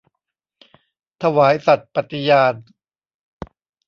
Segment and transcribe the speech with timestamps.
[1.23, 2.55] ถวายสัตย์ปฏิญาณ